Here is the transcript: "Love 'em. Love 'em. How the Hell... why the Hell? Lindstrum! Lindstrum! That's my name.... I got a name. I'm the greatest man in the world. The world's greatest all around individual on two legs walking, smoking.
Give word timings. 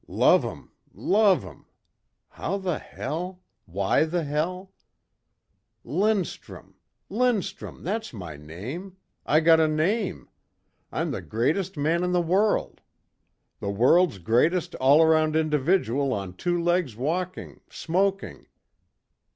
"Love 0.07 0.43
'em. 0.43 0.71
Love 0.95 1.45
'em. 1.45 1.67
How 2.29 2.57
the 2.57 2.79
Hell... 2.79 3.43
why 3.67 4.03
the 4.03 4.23
Hell? 4.23 4.73
Lindstrum! 5.85 6.73
Lindstrum! 7.07 7.83
That's 7.83 8.11
my 8.11 8.35
name.... 8.35 8.97
I 9.27 9.41
got 9.41 9.59
a 9.59 9.67
name. 9.67 10.27
I'm 10.91 11.11
the 11.11 11.21
greatest 11.21 11.77
man 11.77 12.03
in 12.03 12.13
the 12.13 12.19
world. 12.19 12.81
The 13.59 13.69
world's 13.69 14.17
greatest 14.17 14.73
all 14.73 15.03
around 15.03 15.35
individual 15.35 16.13
on 16.13 16.33
two 16.33 16.59
legs 16.59 16.95
walking, 16.95 17.61
smoking. 17.69 18.47